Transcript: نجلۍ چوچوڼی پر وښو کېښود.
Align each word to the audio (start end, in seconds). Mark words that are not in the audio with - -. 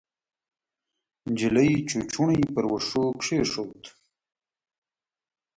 نجلۍ 1.31 1.71
چوچوڼی 1.89 2.41
پر 2.53 2.63
وښو 2.71 3.03
کېښود. 3.23 3.83